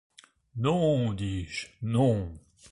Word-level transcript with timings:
Non, 0.55 1.13
dis-je, 1.13 1.67
non. 1.83 2.35